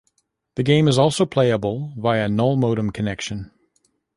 [0.55, 3.51] The game is also playable via null modem connection.